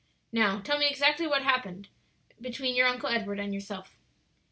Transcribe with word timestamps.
Now, 0.31 0.59
tell 0.61 0.79
me 0.79 0.87
exactly 0.89 1.27
what 1.27 1.43
passed 1.43 1.89
between 2.41 2.75
your 2.75 2.87
Uncle 2.87 3.07
Edward 3.09 3.39
and 3.39 3.53
yourself." 3.53 3.95